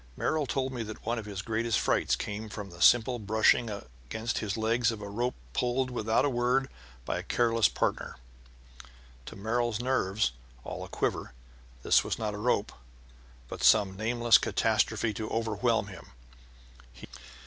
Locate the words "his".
1.27-1.43, 4.39-4.57